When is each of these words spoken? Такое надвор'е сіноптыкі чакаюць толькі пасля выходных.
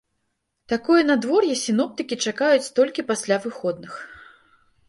Такое 0.71 1.01
надвор'е 1.09 1.53
сіноптыкі 1.65 2.19
чакаюць 2.31 2.73
толькі 2.81 3.07
пасля 3.13 3.35
выходных. 3.45 3.93